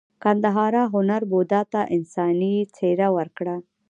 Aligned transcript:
ګندهارا 0.23 0.83
هنر 0.93 1.21
بودا 1.31 1.61
ته 1.71 1.81
انساني 1.95 2.55
څیره 2.75 3.07
ورکړه 3.17 3.55